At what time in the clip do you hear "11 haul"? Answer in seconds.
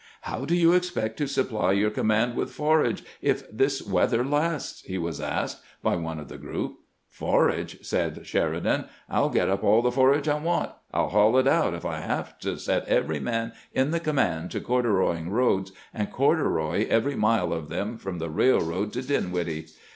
11.01-11.37